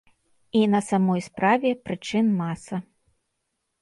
І 0.61 0.61
на 0.75 0.81
самой 0.87 1.21
справе, 1.27 1.69
прычын 1.89 2.35
маса. 2.41 2.75